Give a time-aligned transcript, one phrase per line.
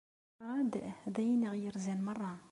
[0.29, 0.75] Ṭṭraḍ
[1.15, 2.31] d ayen i ɣ-yerzan merra.